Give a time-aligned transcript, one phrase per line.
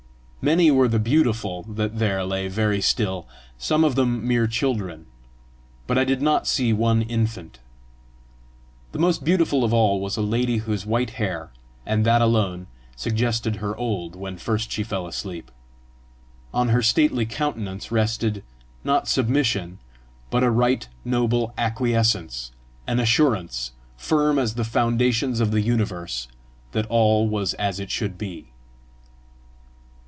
[0.43, 3.27] Many were the beautiful that there lay very still
[3.59, 5.05] some of them mere children;
[5.85, 7.59] but I did not see one infant.
[8.91, 11.51] The most beautiful of all was a lady whose white hair,
[11.85, 15.51] and that alone, suggested her old when first she fell asleep.
[16.55, 18.43] On her stately countenance rested
[18.83, 19.77] not submission,
[20.31, 22.51] but a right noble acquiescence,
[22.87, 26.27] an assurance, firm as the foundations of the universe,
[26.71, 28.47] that all was as it should be.